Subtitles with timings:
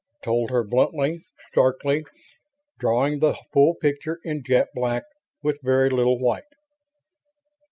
[0.23, 1.21] Told her bluntly;
[1.51, 2.05] starkly;
[2.79, 5.03] drawing the full picture in jet black,
[5.43, 6.45] with very little white.